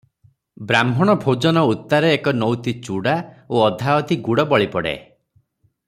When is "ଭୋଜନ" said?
1.25-1.63